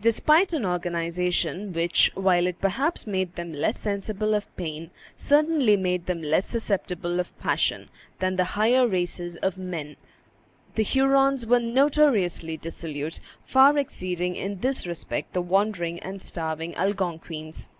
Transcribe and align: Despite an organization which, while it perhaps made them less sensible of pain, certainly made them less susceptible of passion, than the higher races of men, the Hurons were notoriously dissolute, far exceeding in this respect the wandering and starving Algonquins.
Despite 0.00 0.52
an 0.52 0.66
organization 0.66 1.72
which, 1.72 2.10
while 2.16 2.48
it 2.48 2.60
perhaps 2.60 3.06
made 3.06 3.36
them 3.36 3.52
less 3.52 3.78
sensible 3.78 4.34
of 4.34 4.52
pain, 4.56 4.90
certainly 5.16 5.76
made 5.76 6.06
them 6.06 6.20
less 6.24 6.44
susceptible 6.48 7.20
of 7.20 7.38
passion, 7.38 7.88
than 8.18 8.34
the 8.34 8.42
higher 8.58 8.88
races 8.88 9.36
of 9.36 9.58
men, 9.58 9.94
the 10.74 10.82
Hurons 10.82 11.46
were 11.46 11.60
notoriously 11.60 12.56
dissolute, 12.56 13.20
far 13.44 13.78
exceeding 13.78 14.34
in 14.34 14.58
this 14.58 14.88
respect 14.88 15.34
the 15.34 15.40
wandering 15.40 16.00
and 16.00 16.20
starving 16.20 16.74
Algonquins. 16.74 17.70